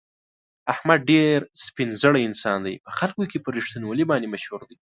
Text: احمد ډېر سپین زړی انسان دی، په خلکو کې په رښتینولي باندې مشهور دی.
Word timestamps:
احمد 0.73 0.99
ډېر 1.11 1.37
سپین 1.65 1.89
زړی 2.03 2.21
انسان 2.25 2.59
دی، 2.65 2.75
په 2.85 2.91
خلکو 2.97 3.23
کې 3.31 3.37
په 3.45 3.49
رښتینولي 3.57 4.05
باندې 4.11 4.31
مشهور 4.35 4.61
دی. 4.69 4.77